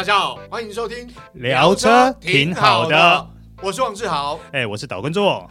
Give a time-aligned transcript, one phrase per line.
[0.00, 3.26] 大家好，欢迎收听聊车挺好的，
[3.60, 5.46] 我是王志豪，哎，我是岛根座。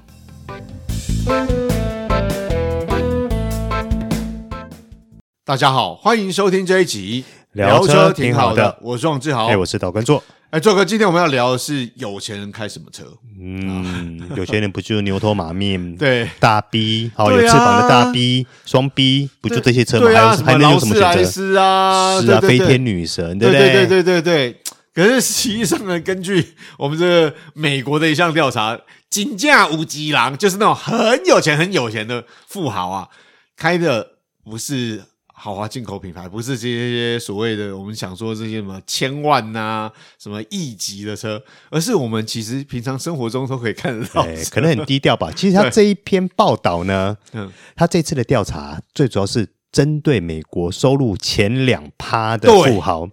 [5.46, 10.24] 大家好，欢迎收听这一集聊车挺好的，我是王志豪，哎，我是岛根座。
[10.52, 13.06] 哎，周哥，今天我们要聊的是有钱人开什么车？
[13.40, 15.80] 嗯， 有钱人不就牛头马面？
[15.96, 20.08] 对，大 B，好有翅膀的大 B，双 B，不就这些车吗？
[20.08, 22.20] 还有还能有什么选择啊？
[22.20, 23.74] 是啊，飞天女神，对不对？
[23.74, 24.62] 对对对对对。
[24.92, 26.44] 可是实际上呢，根据
[26.80, 28.76] 我们这个美国的一项调查，
[29.08, 33.08] 金价无极狼就是那种很有钱、很有钱的富豪啊，
[33.56, 35.04] 开的不是。
[35.42, 44.22] 豪华进口品牌不是这些所谓的我们想说这些什么千万呐、啊、什么亿级的车，而是我们其实平常生活中都可以看得到，
[44.52, 45.32] 可能很低调吧。
[45.36, 53.08] 其实他这一篇报道呢，嗯，他这次的调查最主要是针对美国收入前两趴的富豪，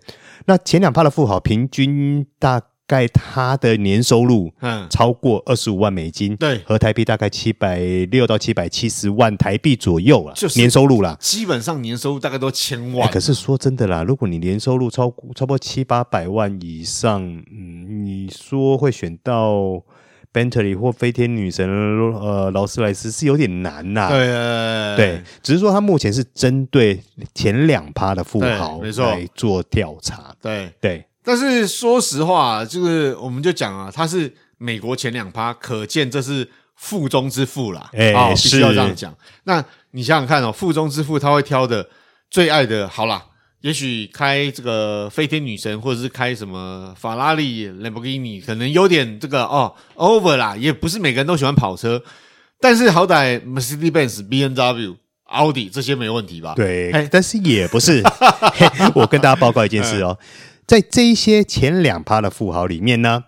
[0.47, 2.61] 那前两趴的富豪平均大。
[2.87, 11.17] 盖他的年收入，嗯，超过二十五万美金，对，合台币大概七百六到七百七十万台币左右啊，就是年收入啦。
[11.19, 13.11] 基本上年收入大概都千万。
[13.11, 17.21] 可是说真的啦，如果你年收入超过差不多七八百万以上，
[17.51, 19.83] 嗯，你说会选到
[20.33, 24.09] Bentley 或飞天女神呃劳斯莱斯是有点难呐。
[24.11, 27.03] 对对，只是说他目前是针对
[27.35, 30.33] 前两趴的富豪没错来做调查。
[30.41, 31.05] 对对。
[31.27, 37.91] 但是说实话，就是我们就讲啊，他是美国前两趴，可见这是富中之富啦。
[37.95, 39.13] 哎、欸哦，必须要这样讲。
[39.43, 41.89] 那你想想看哦，富中之富他会挑的
[42.31, 43.27] 最爱的，好啦，
[43.63, 52.01] 也许开这个飞天女神，或者是开什么法拉利、兰博基尼，可能有点这个哦 over 啦，也不是每个人都喜欢跑车。
[52.61, 56.55] 但是好歹 Mercedes-Benz、B N W、奥迪这些没问题吧？
[56.55, 58.01] 对，但是也不是。
[58.95, 60.17] 我跟大家报告一件事哦。
[60.67, 63.25] 在这一些前两趴的富豪里面呢，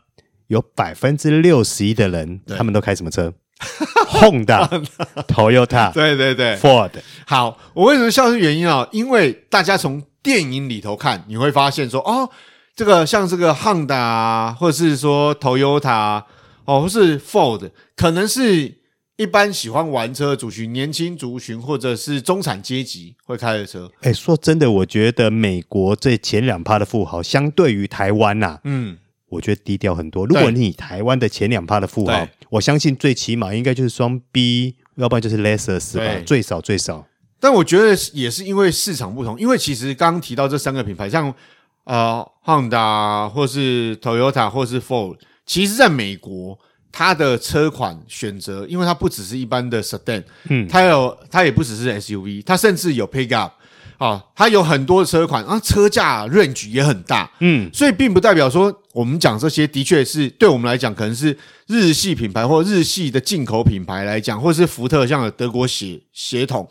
[0.48, 3.32] 有百分之六十一的人，他们都开什么车？
[4.08, 4.86] Honda、
[5.26, 6.90] Toyota，对对对，Ford。
[7.26, 8.88] 好，我为什么笑是原因啊？
[8.92, 12.28] 因为大家从电影里头看，你会发现说，哦，
[12.74, 16.24] 这个像这个 Honda 啊，或者是说 Toyota，啊
[16.64, 18.77] 哦，或是 Ford，可能是。
[19.18, 23.90] 一般喜欢玩车的族群，年轻族群或者是中产阶级会开的车。
[24.02, 28.96] 哎，说真的，我觉得美国这前两趴的富豪，相对于台湾呐，嗯，
[29.30, 30.24] 我觉得低调很多。
[30.24, 37.04] 如果你台湾的前两趴的富豪，我相信最起码应该就是双 B，要不然就是 Lexus 吧，最少最少。
[37.40, 41.34] 但我觉得也是因为市场不同，因为其实刚刚提到这三个品牌，像
[41.82, 46.56] 呃 Honda 或是 Toyota 或是 Ford，其实在美国。
[46.90, 53.50] 它的车款选择，因为它不只是一般的 sedan，嗯，它有它也不只是 SUV，它甚至有 pickup
[53.98, 66.66] 啊，它有很多的车款，啊，车价 range 也很大，嗯，所以并不代表说我们讲这些的确是对我们来讲，可能是日系品牌或日系的进口品牌来讲，或是福特像德国血血统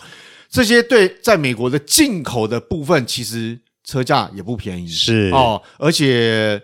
[0.50, 5.30] 这些，对在美国的进口的部分，其实车价也不便宜，是。
[5.32, 6.62] 哦，而且。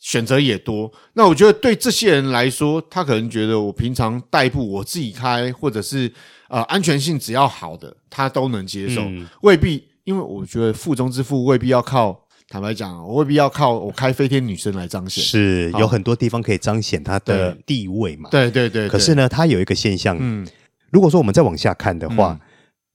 [0.00, 6.10] 选择也多，那我觉得对这些人来说，他可能觉得我平常代步我自己开，或者是
[6.48, 9.02] 呃安全性只要好的，他都能接受。
[9.02, 12.18] 嗯、未必，因为我觉得富中之富未必要靠，
[12.48, 15.22] 坦白讲，我未必要靠我开飞天女神来彰显。
[15.22, 18.30] 是有很多地方可以彰显他的地位嘛？
[18.30, 18.88] 对对对，对。
[18.88, 20.48] 可是呢，他有一个现象，嗯，
[20.90, 22.40] 如果说我们再往下看的话，嗯、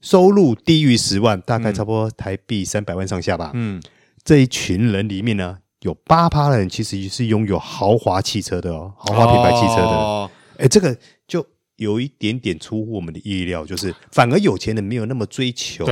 [0.02, 3.52] 收入低于十万，大概差不多台币三百万上下吧。
[3.54, 3.80] 嗯，
[4.24, 5.60] 这一群人里面呢。
[5.86, 9.84] 有八趴的人其实是拥有豪华汽车的哦，豪华品牌汽车的。
[9.84, 10.98] 哦，哎，这个
[11.28, 15.86] 就有一点点出乎我们的意料，就是反而有钱人没有那么追求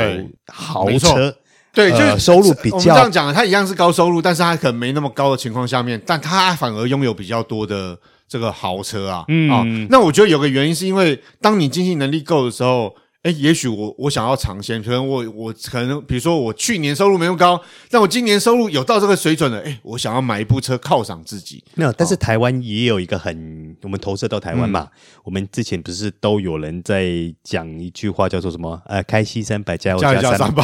[0.47, 1.35] 豪车，
[1.71, 2.77] 对，就是、呃、收入比较。
[2.77, 7.95] 我们这样讲的，他一样是高收入，但是他可能没那么高的情况下面，但他反而拥有比较多的
[8.27, 9.23] 这个豪车啊。
[9.27, 12.95] 嗯啊，那我觉得有个原因是因为，当你经济能力够的时候。
[13.23, 17.59] 哎，也许我我想要尝鲜，可能我我可能比如说我去年收入没有高，
[17.89, 21.63] 但我今年收入有到这个水准了，哎，我想要买一部车犒赏自己。
[21.75, 28.81] 没有，但是台湾也有一个很，我们投射到台湾嘛，嗯、我们之前不是都有人在讲一句话叫做什么？
[28.87, 30.63] 呃，开西三百加油加三百。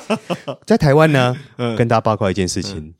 [0.66, 2.94] 在台湾呢，嗯、跟大家报告一件事情，嗯、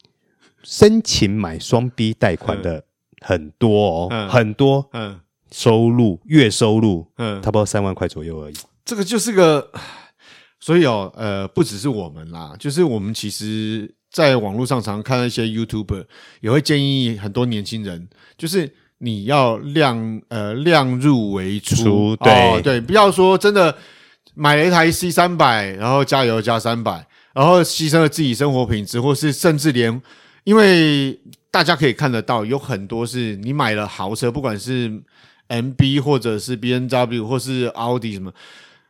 [0.63, 2.85] 申请买双 B 贷款的
[3.21, 5.21] 很多哦，嗯、很多，嗯，
[5.53, 8.55] 收入月收入，嗯，差不多三万块左右而已。
[8.87, 9.71] 这个就是个，
[10.61, 16.07] 所以哦，呃，不只是我们啦，就是我们其实在网络上常常看到一些 YouTuber
[16.41, 23.77] 也会建议很多年轻人，就是你要量呃量入为出，出对、哦、对，不要说真的
[24.35, 30.01] 买了一台 C 三百，然后加油加三百，然后牺牲了自己生活品质，或是甚至连
[30.45, 35.03] 因为大家可以看得到，有很多是你买了豪车，不管是
[35.49, 38.33] MB 或者是 B N W 或是奥迪什么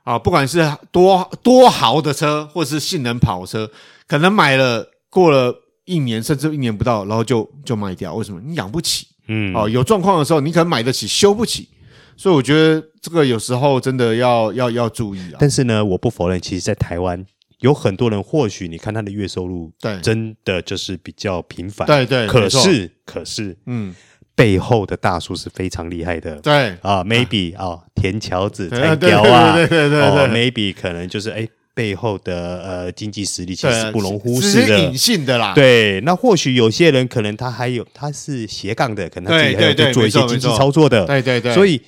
[0.06, 3.68] 啊，不管是多多豪的车或是性能跑车，
[4.06, 5.52] 可能买了过了
[5.84, 8.14] 一年甚至一年不到，然后就就卖掉。
[8.14, 8.40] 为什么？
[8.40, 9.08] 你养不起。
[9.26, 11.68] 嗯，哦，有状况的时候，你可能买得起，修不起。
[12.16, 15.38] 所以我觉得这个有时候真的要要要注意啊。
[15.40, 17.26] 但是呢，我不否认，其实，在台湾
[17.58, 21.84] 有很多人，或许你看他的月收入，对，真的就是比较平凡。
[21.84, 22.28] 对对。
[22.28, 23.92] 可是可是，嗯，
[24.36, 26.36] 背后的大叔是非常厉害的。
[26.36, 35.52] 对啊，maybe 啊，田乔子、才雕啊，对对对对，maybe 可能就是哎，背后的呃经济实力其实不容忽视的，隐性的啦。
[35.54, 41.04] 对，那或许有些人可能他还有他是斜杠的，可能他自己还有做一些经济操作的。
[41.06, 41.52] 对对对。
[41.52, 41.80] 所以。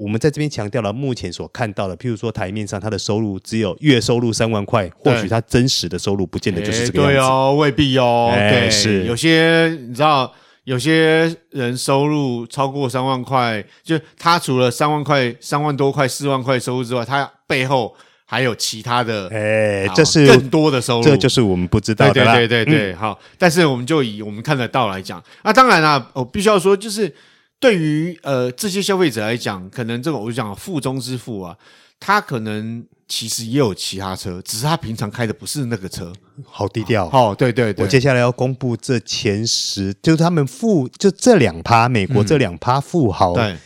[0.00, 7.16] 我们在这边强调了，目前所看到的，譬如说台面上他的收入只有月收入三万块，或许他真实的收入不见得就是这个样子。
[7.16, 8.30] 对哦，未必哦。
[8.32, 10.32] 哎、对，是有些你知道，
[10.68, 17.94] 有些人收入超过三万块，就他除了三万块、三万多块、四万块收入之外，他背后
[18.26, 22.12] 还有其他的，哎，这是更多的收入，这就是我们不知道的。
[22.12, 23.18] 对对对对对，嗯、好。
[23.38, 27.10] 但是我们就以我们看得到来讲，那当然啦，我必须要说，就是。
[27.60, 31.56] 对于呃这些消费者来讲，可能这个我就讲富中之富啊，
[31.98, 36.12] 他可能其实也有其他车，只是他平常开的不是那个车，
[36.44, 37.08] 好低调。
[37.10, 37.84] 好、哦，对对对。
[37.84, 43.56] 我接下来要公布这前十，就是他们富就这两趴，美国这两趴富豪，对，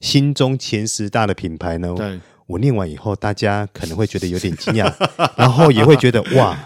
[0.00, 1.92] 心中前十大的品牌呢。
[1.94, 4.90] 对，我念完以后，大家可能会觉得有点惊讶，
[5.36, 6.58] 然后也会觉得哇，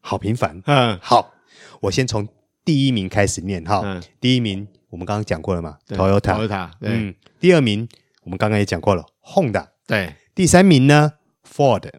[0.00, 0.60] 好平凡。
[0.66, 1.32] 嗯，好，
[1.80, 2.28] 我先从
[2.66, 4.68] 第一名开始念哈，嗯、第一名。
[4.94, 7.88] 我们刚刚讲过了嘛，Toyota，嗯，第二名
[8.22, 11.14] 我们刚刚也讲过了，Honda，对，第三名呢
[11.52, 11.90] ，Ford，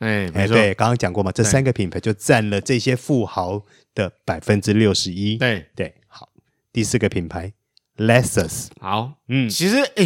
[0.00, 3.62] 哎，哎，对，刚刚讲过嘛，这三个品牌就占了这些富豪
[3.94, 5.66] 的百分之六十一，对。
[5.74, 6.28] 对，好，
[6.70, 7.50] 第四个品牌
[7.96, 10.04] ，Lexus，好，嗯，其实哎，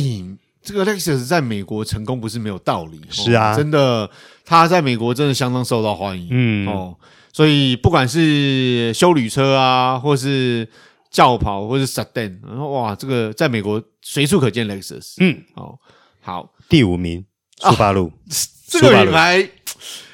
[0.63, 4.09] 这个 Lexus 在美国成功不是没有道理，是啊，真的，
[4.45, 6.69] 他在美国真的相当受到欢迎，嗯。
[6.69, 6.97] 哦，
[7.33, 10.69] 所以不管是修旅车啊，或是
[11.17, 15.15] 轿跑或者 sedan，然后哇，这个在美国随处可见 Lexus。
[15.19, 15.79] 嗯，哦，
[16.21, 17.25] 好，第五名，
[17.59, 18.13] 苏巴路。
[18.69, 19.49] 这个品牌，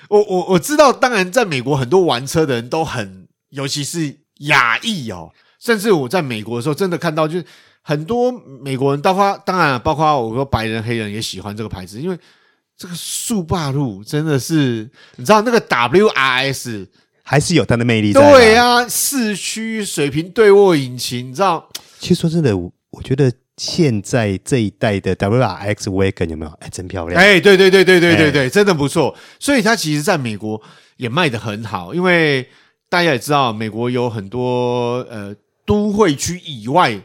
[0.09, 4.17] 我我我知道，当然在美国很多玩车的人都很，尤其是
[4.47, 7.45] 亚裔哦，甚至我在美国的时候，真的看到就是
[7.83, 8.31] 很多
[8.63, 12.17] 美国人，包括当然包括我说白人、黑人也喜欢这个牌子，因为
[12.77, 16.87] 这个速霸路真的是，你知道那个 WRS。
[17.23, 18.21] 还是有它的魅力在。
[18.21, 21.69] 对啊，四驱水平对卧引擎，你知道？
[21.99, 26.51] 其实说真的，我觉得现在这一代的 WRX Wagon 有没有？
[26.61, 27.21] 哎，真漂亮！
[27.21, 29.17] 哎，对对对对对对对，真的不错。
[29.39, 30.61] 所以它其实在美国
[30.97, 32.49] 也卖得很好，因为
[32.89, 35.35] 大家也知道，美国有很多呃
[35.65, 37.01] 都会区以外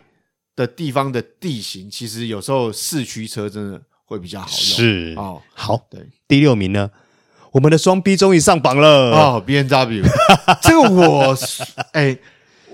[0.55, 4.57] 的地方的地形，其实有时候四驱车真的会比较好用。
[4.57, 6.89] 是哦，好，对，第六名呢？
[7.57, 8.87] 我们的双 B 终于上榜了
[9.17, 10.03] 哦，B N W，
[10.61, 11.35] 这个我
[11.91, 12.15] 哎，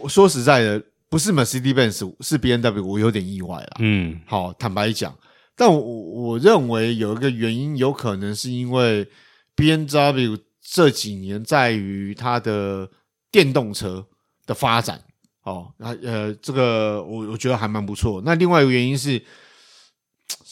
[0.02, 3.78] 我说实在的，不是 Mercedes-Benz，是 B N W，我有点意外了。
[3.80, 5.18] 嗯，好，坦白讲，
[5.56, 9.08] 但我我认为有一个原因，有可能是因为
[9.56, 12.90] B N W 这几年在于它的
[13.32, 14.06] 电动车
[14.46, 15.00] 的发展，
[15.44, 18.22] 哦，那呃，这个我我觉得还蛮不错。
[18.26, 19.24] 那另外一个原因是。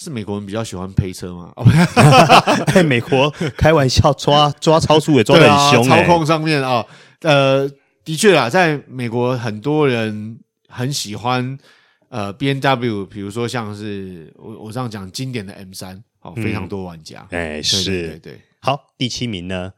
[0.04, 1.54] 是美国人比较喜欢配车吗？
[2.74, 6.84] 在 美国开玩笑抓抓超速也抓得很凶，操控上面啊，
[7.22, 7.70] 呃，
[8.04, 11.56] 的确啦，在美国很多人很喜欢
[12.10, 18.42] 呃 B N W，比如说像是我我这样讲经典的 M 三，哦，非常多玩家，哎，是，对对。
[18.60, 19.72] 好，第七名呢，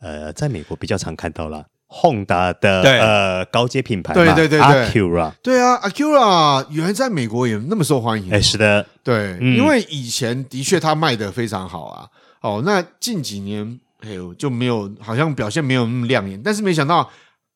[0.00, 1.64] 呃，在美国比较常看到了。
[1.92, 12.06] Honda 的呃高阶品牌，对对对对，Acura，对啊，Acura 原来在美国也那么受欢迎，哎，是的，对，嗯、因为以前的确它卖的非常好啊，
[12.42, 17.10] 哦，那近几年哎呦就没有，好像表现没有那么亮眼，但是没想到，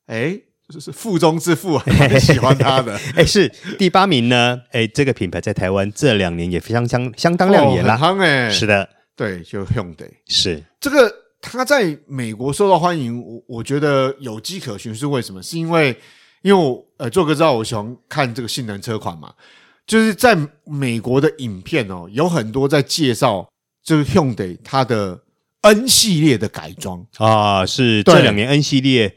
[0.06, 0.36] 哎，
[0.68, 1.80] 就是富中之富
[2.18, 3.48] 喜欢它的， 哎，是
[3.78, 10.60] 第八名呢，哎，这个品牌在台湾这两年也非常相相当亮眼了，哎，是的，对，就 Hyundai，是。
[10.80, 11.23] 这个。
[11.46, 15.42] 他在美国受到欢迎，我我觉得有迹可循，是为什么？
[15.42, 15.94] 是因为，
[16.40, 19.30] 因为我呃，做个知道，我喜欢看这个性能车款嘛，
[19.86, 23.46] 就是在美国的影片哦，有很多在介绍，
[23.84, 25.20] 就是 Hyundai 它的
[25.60, 29.14] N 系列的改装啊，是这两年 N 系列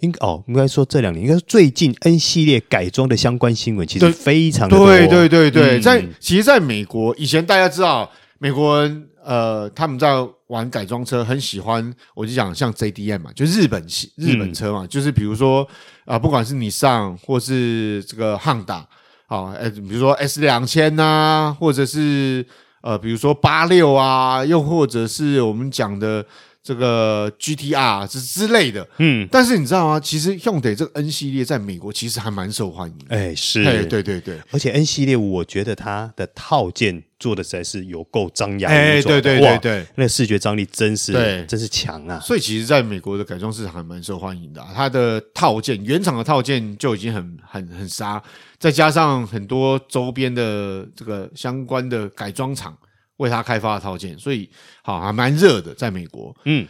[0.00, 4.86] 应该哦，应该说这两年应该是最近 N 系列改装的相关新闻，其实非常的多。
[4.86, 9.06] 对对对对，嗯、在其实，在美国以前大家知道美国人。
[9.24, 10.08] 呃，他们在
[10.46, 15.62] 玩改装车，很喜欢，我就讲像 JDM 嘛，就日本系日本车嘛，嗯、就是比如说
[16.04, 18.84] 啊、呃，不管是你上或是这个 Honda，
[19.26, 22.44] 好，哎，比如说 S 两千呐，或者是
[22.82, 26.24] 呃，比如说八六啊，又或者是我们讲的。
[26.62, 29.98] 这个 GTR 之之类的，嗯，但是你知道吗？
[29.98, 33.16] 其实 Hyundai 这个 N 系列在美国其实还蛮受欢迎的。
[33.16, 42.20] 哎，是，对对对对，而且 N 系列我觉得它的套件做的实在是有够张牙舞爪，哎，对对对对，那视觉张力真是对，真是强啊！
[42.20, 48.22] 所以其实在美国的改装市场还蛮受欢迎的，它的套件原厂的套件就已经很很很杀，
[48.58, 52.76] 再加上很多周边的这个相关的改装厂。
[53.20, 54.48] 为他开发的套件，所以
[54.82, 56.34] 好还蛮热的，在美国。
[56.46, 56.66] 嗯，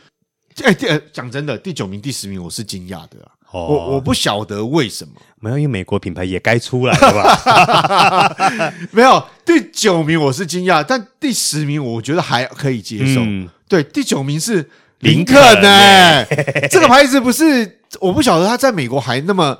[0.64, 3.30] 哎，第讲真的，第九名、第十名，我是惊讶的啊。
[3.52, 8.73] 哦，我我不晓得为什么，没有，因为美国品牌也该出来了吧？
[8.90, 13.21] 没有，第九名我是惊讶，但第十名我觉得还可以接受。
[13.21, 14.69] 嗯、对，第九名是
[15.00, 16.25] 林肯呢、
[16.69, 19.59] 这个牌子不是我不晓得他在美国还那么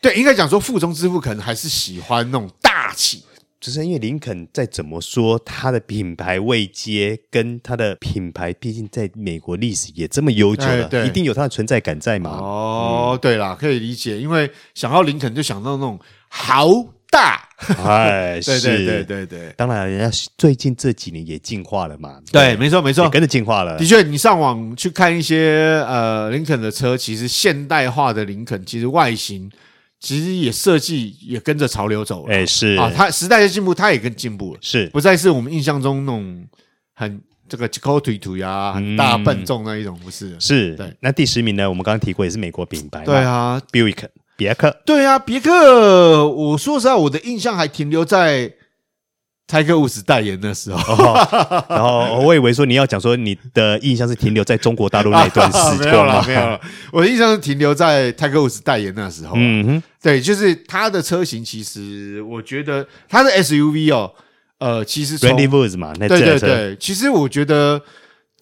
[0.00, 3.22] 对，应该讲说富中之富可能还是喜欢那种大气。
[3.62, 12.30] 只是因为林肯再怎么说，它的品牌位阶跟它的品牌，毕竟在美国历史也这么悠久了，哎、一定有它的存在感在嘛。
[12.30, 16.68] 哦，嗯、对啦，可以理解，因为想到林肯就想到那种豪
[17.08, 17.48] 大，
[17.84, 19.54] 哎， 是对对对对对。
[19.56, 22.20] 当然，人家最近这几年也进化了嘛。
[22.32, 23.78] 对，对没错没错，跟着进化了。
[23.78, 29.48] 的确，你上网去看一些呃林肯的车，其实现代化的林肯，其实外形。
[30.02, 36.44] 其实也设计也跟着潮流走了，哎，是啊，它时代的进步，它也跟进步了，是不再是我们印象中那种
[36.94, 40.36] 很这个高腿腿呀、很大笨重那一种，不是？
[40.40, 40.92] 是，对。
[40.98, 41.68] 那第十名呢？
[41.68, 46.28] 我们刚刚提过，也是美国品牌，对啊，Buick 别克，对啊，别克。
[46.28, 48.52] 我说实在，我的印象还停留在。
[49.52, 56.58] 泰克伍斯代言的时候，哦，然后我以为说你要讲说你的印象是停留在中国大陆那段时 间，没有了，没有了。
[56.90, 59.34] 我的印象是停留在泰克伍斯代言那时候。
[59.36, 64.10] 嗯哼，对，就是它的车型，其实我觉得它的 SUV 哦，
[64.56, 67.78] 呃，其实 Randy Woods 嘛，那对对对，其实我觉得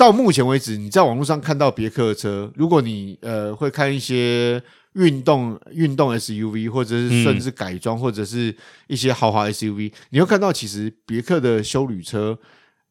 [0.00, 4.62] 到目前为止，你在网络上看到别克的车，如果你呃会看一些。
[4.95, 8.52] 运动运动 SUV，或者是甚至改装，嗯、或者是
[8.88, 12.37] 一些豪华 SUV，你会看到其实别克的修旅车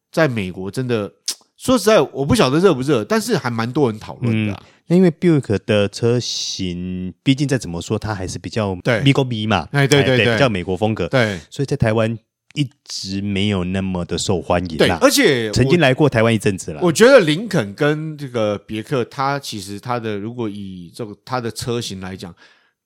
[0.10, 1.12] 在美国真的，
[1.58, 4.96] 说实在，我不晓得热不热，但是还蛮多人讨论的、啊嗯。
[4.96, 12.18] 因为 Buick 的车型，毕竟再怎么说，它还是比较对 Big B 嘛，对对，对，比较美国风格，对，所以在台湾。
[12.54, 14.78] 一直没有那么的受欢迎。
[14.78, 16.82] 对，而且曾经来过台湾一阵子了。
[16.82, 22.34] 我觉得林肯跟这个别克，它其实它的如果以这个它的车型来讲，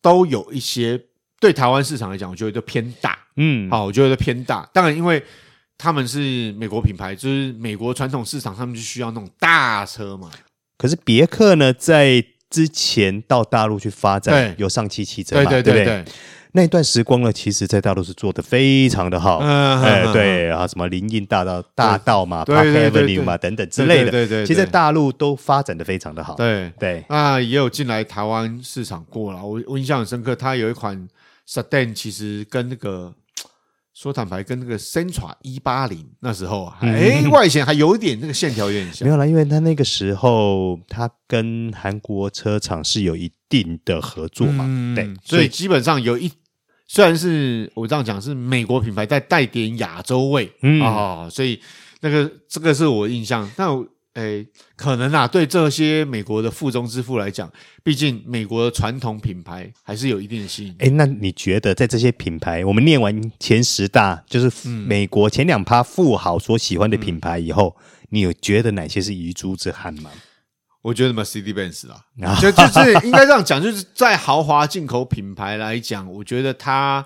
[0.02, 1.00] 都有一些
[1.40, 3.18] 对台湾市场来讲，我觉得都偏大。
[3.38, 4.70] 嗯，好，我觉得偏大。
[4.74, 5.24] 当然，因为
[5.78, 10.30] 他们是美国品牌，就是美国传统市场，他们就需要那种大车嘛。
[10.78, 16.06] 可是别克呢，在之前到大陆去发展，有上汽汽车嘛，对对对对。
[16.52, 26.72] 那段时光呢，其实，在大陆是做的非常的好，哎，对，然后什么林荫大道、大道嘛，Park Avenue 嘛，等等之类的，对对，其实，在大陆都发展的非常的好，对。
[26.78, 31.08] 对，那，也有进来台湾市场过了，我我印象很深刻，它有一款
[31.50, 33.12] Sedan，其实跟那个
[34.04, 46.30] 说坦白，跟那个 CENTRA 一八零那时候啊，哎，外形还有一点那个线条有点像，没有啦，因为他那个时候，他跟韩国车厂是有一定的合作嘛，对，所以基本上有一。
[46.86, 51.60] 虽然是我这样讲，是美国品牌在带点亚洲味，嗯啊、哦，所以
[52.02, 53.50] 那个这个是我印象。
[53.56, 53.68] 但
[54.14, 57.52] 诶、欸，可能啊，对这些美国的富中之富来讲，
[57.84, 60.76] 毕竟美国的传统品牌还是有一定的吸引。
[60.80, 70.12] 诶，那你觉得在这些品牌，我们念完前十大，就是美国前两趴富豪所喜欢的品牌以后，嗯、你有觉得哪些是遗珠之憾吗？
[70.84, 72.04] 我觉得 Mercedes-Benz 啦，
[72.42, 77.04] 就就是应该这样讲，就是在豪华进口品牌来讲，我觉得它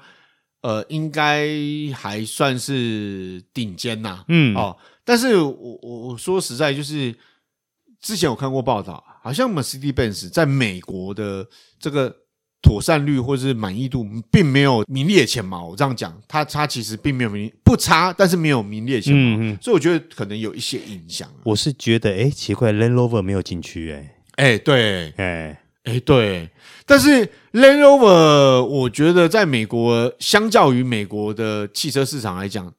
[0.68, 1.48] 呃应该
[1.96, 7.16] 还算是顶尖呐，嗯哦，但是我我我说实在，就是
[8.02, 11.48] 之前我看过报道，好像 Mercedes-Benz 在美国的
[11.80, 12.14] 这个。
[12.60, 21.30] 妥善率或是满意度并没有名列前茅，我这样讲，它它其实并没有名不差，但是没有名列前茅，嗯嗯，所以我觉得可能有一些影响。
[21.44, 26.50] 我是觉得，哎，奇怪，Land Rover 没有进去，哎，哎，对，哎，哎，对，
[26.86, 32.74] 但是 Land Rover，我觉得在美国，相较于美国的汽车市场来讲，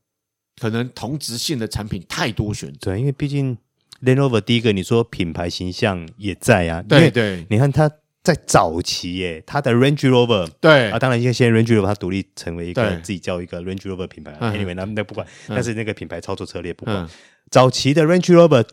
[0.61, 3.57] 可能同质性的产品太多选择，对，因为毕竟
[4.03, 7.91] Land Rover 第一个，你说品牌形象也在啊，对对，你看它。
[8.21, 16.95] 在早期耶，它的 Range Rover 对啊，当然因为现在 Range Rover 它独立成为一个自己叫一个 Range Rover 品牌嗯，Anyway 那那不管，嗯但是那个品牌操作策略不管。
[16.99, 17.09] 嗯
[17.51, 18.67] 早期的 Range Rover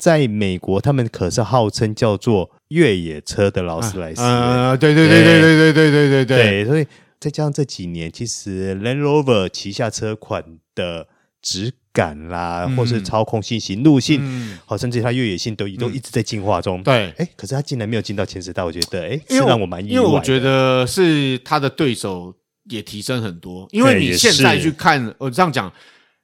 [0.00, 4.22] 在美国，他们可是号称叫做越野车的劳斯莱斯。
[4.22, 6.86] 啊，对对对对对对对对对对，所以
[7.20, 10.42] 再加上这几年，其实 Land Rover 旗下车款
[10.74, 11.06] 的
[11.42, 16.82] 质感啦，嗯或是操控性、行路性，嗯好，甚至它越野性都都一直在进化中。
[16.82, 19.94] 对，哎，可是它竟然没有进到前十大，我觉得哎，是让我蛮意外的。
[19.94, 22.34] 因为我觉得是他的对手
[22.70, 25.70] 也提升很多，因为你现在去看，我这样讲，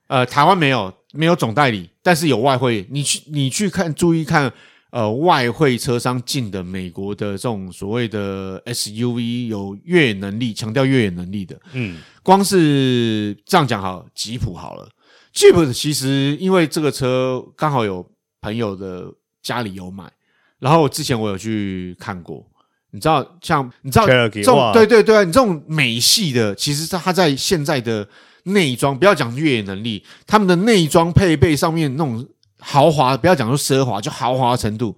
[0.07, 4.53] 呃，台湾没有没有总代理，但是有外汇，你去你去看，注意看，
[4.91, 14.89] 呃，外汇车商进的美国的这种所谓的 SUV 有越野能力，强调越野能力的，嗯，光是这样讲好，吉普好了，
[15.33, 18.07] 吉普其实因为这个车刚好有
[18.41, 19.07] 朋友的
[19.43, 20.11] 家里有买，
[20.59, 22.47] 然后之前我有去看过。
[22.93, 28.09] 你知道，像你知道这种对对对对，你这种美系的，其实它在现在的
[28.47, 32.27] 内装，不要讲越野能力，他们的内装配备上面那种
[32.59, 34.97] 豪华，不要讲说奢华，就豪华程度，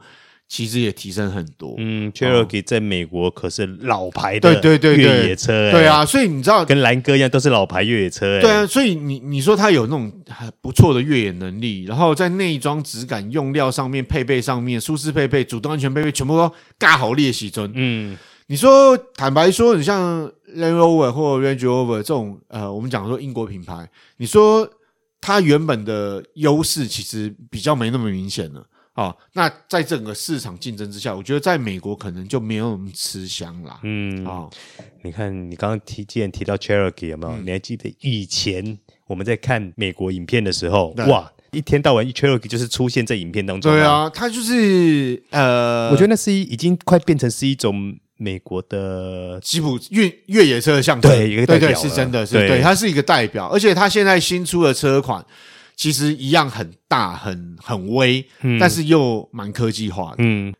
[0.48, 1.74] 其实也提升很多。
[1.78, 17.70] 嗯，Cherokee 在美国可是老牌的对对对对越野车，对啊，所以你知道，跟兰哥一样都是老牌越野车，对啊，所以你你说它有那种很不错的越野能力，然后在内装质感、用料上面、配备上面、舒适配备、主动安全配备，全部都嘎好列西尊。
[17.74, 18.16] 嗯，
[18.50, 20.26] 你说，坦白说，你像
[20.56, 23.86] Land Rover 或 Range Rover 这种，呃，我们讲说英国品牌，
[24.16, 24.66] 你说
[25.20, 28.66] 它原本的优势其实比较没那么明显了。
[28.94, 33.78] 哦，那在整个市场竞争之下，我觉得在美国可能就没有那么吃香啦。
[33.82, 34.50] 嗯，哦，
[35.02, 37.36] 你看你刚刚提，既然提到 Cherokee 有没有？
[37.36, 43.70] 嗯你还记得以前我们在看美国影片的时候，哇，一天到晚 Cherokee 就是出现在影片当中。
[43.70, 52.48] 对，啊，它就是呃，我觉得那是一已经快变成是一种美国的吉普越越野车的象征，对一个代表对对，是真的是对。
[52.48, 55.24] 对，它是一个代表，而且它现在新出的车款
[55.76, 58.58] 其实一样很大、很很威，嗯。
[58.58, 60.16] 但是又蛮科技化的。
[60.18, 60.52] 嗯。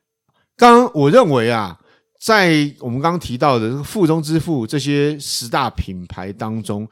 [0.56, 1.78] 刚刚我认为啊，
[2.20, 6.88] 在我们刚刚提到的富中之富这些十大品牌当中，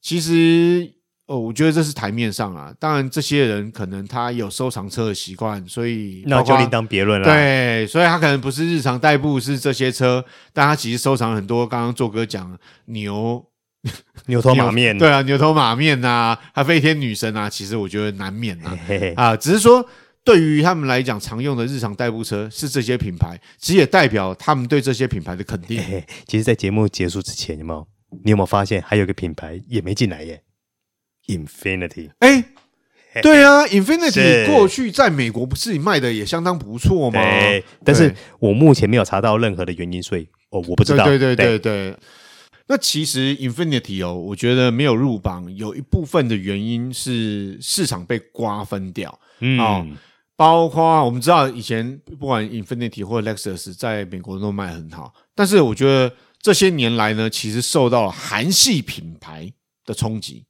[0.00, 0.90] 其实
[1.30, 2.74] 哦，我觉得这是台面上啊。
[2.80, 11.64] 当然，这些人可能他有收藏车的习惯，所以那就另当别论了。，对，所以他可能不是日常代步是这些车，但他其实收藏很多。
[11.64, 13.46] 刚刚做哥讲牛
[14.26, 19.86] 牛头马面，对啊，牛头马面啊，还飞天女神啊，其实我觉得难免啊嘿嘿，啊，只是说
[20.24, 26.00] 对于他们来讲，常用的日常代步车是这些品牌，其实也代表他们对这些品牌的肯定嘿。
[26.00, 27.86] 嘿其实，在节目结束之前，有没有？
[28.24, 30.42] 你有没有发现还有一个品牌也没进来耶
[31.38, 32.10] ？Infinity。
[32.18, 32.44] 哎，
[33.22, 37.20] 对啊，Infinity 是过去在美国不是卖的也相当不错吗？
[37.22, 41.04] 对，但是我目前没有查到任何的原因，所以哦，我不知道。
[41.04, 41.96] 对对对对对。
[42.66, 49.18] 那其实 Infinity 哦，我觉得没有入榜，有一部分的原因是市场被瓜分掉。
[49.40, 49.86] 嗯，哦
[50.36, 59.52] 包括我们知道以前不管 Infinity 或 Lexus 在美国都卖很好，但是我觉得这些年来呢，其实受到了韩系品牌
[59.84, 60.46] 的冲击。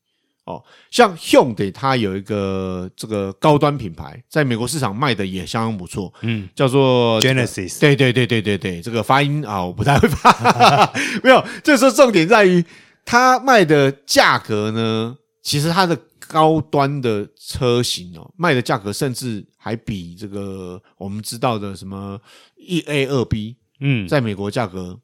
[0.50, 11.44] 哦，像 Hyundai 它有一个这个高端品牌，在美国市场卖的也相当不错，嗯，叫做、Genesis 对对对对对对，这个发音啊，我不太会发， 没有。
[11.62, 12.64] 这时候重点在于
[13.04, 22.20] 它卖的价格呢，其实它的高端的车型哦，卖的价格甚至还比这个我们知道的什么
[22.56, 24.98] 一 A 二 B，嗯，在美国价格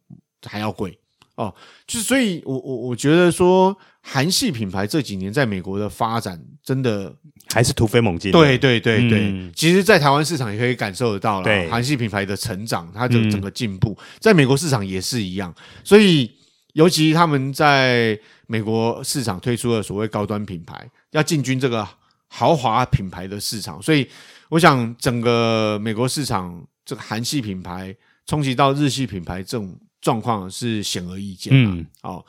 [0.45, 0.99] 还要贵
[1.35, 1.53] 哦。
[1.87, 3.77] 就是所以我，我我我觉得说，
[4.09, 7.15] 韩系品牌这几年在美国的发展真的。
[7.55, 8.33] 还是突飞猛进。
[8.33, 15.55] 对对对对，嗯其实，在台湾市场也可以感受得到了，韩系品牌的成长，它的嗯整个进步，在美国市场也是一样。
[15.85, 16.29] 所以，
[16.73, 21.87] 尤其他们在美国市场推出了所谓高端品牌，要进军这个
[22.27, 24.07] 豪华品牌的市场，所以
[24.49, 27.95] 我想整个美国市场这个韩系品牌
[28.27, 31.71] 冲击到日系品牌这种状况是显而易见的。
[31.71, 32.27] 嗯哦，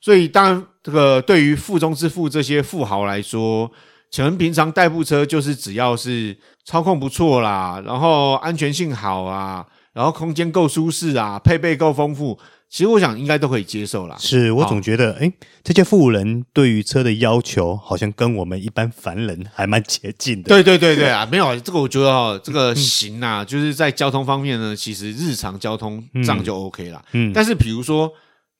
[0.00, 3.70] 所以当然，这个对于富中之富这些富豪来说，
[4.14, 12.38] 可能平常代步车就是只要是操控不错啦，然后安全性好啊，然后空间够舒适啊，配备够丰富，
[12.68, 14.16] 其实我想应该都可以接受啦。
[14.18, 15.30] 是我总觉得，哎，
[15.62, 20.48] 这些富人对于车的要求，好像跟我们一般凡人还蛮接近的。
[20.48, 27.04] 对对对对 啊，没有这个，我觉得哈，这个行啊，就是在交通方面呢，其实日常交通这样就 OK 啦。
[27.12, 28.10] 嗯，但是比如说，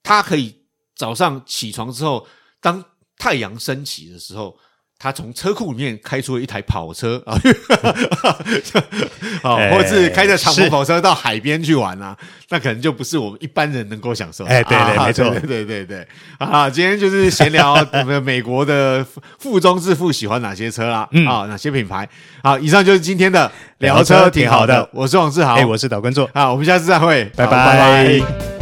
[0.03, 0.55] 他可以
[1.01, 2.27] 早上起床之后，
[2.61, 2.85] 当
[3.17, 4.55] 太阳升起的时候，
[4.99, 7.33] 他从车库里面开出了一台跑车 啊，
[9.43, 12.15] 好，或者是开着敞篷跑车到海边去玩啊，
[12.51, 14.51] 那可能就不是我们一般人能够享受的。
[14.51, 16.69] 哎，对对，啊、没错，对对对对啊！
[16.69, 19.03] 今天就是闲聊我们 美国的
[19.39, 22.07] 富中致富喜欢哪些车啦，嗯、啊，哪些品牌？
[22.43, 24.87] 好，以上就是今天的聊车，挺好的。
[24.93, 27.53] 我是王志豪，哎，我是导观众，啊，我们下次再会，拜拜。
[27.53, 28.60] 拜拜。